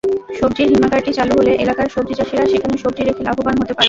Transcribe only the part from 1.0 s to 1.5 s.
চালু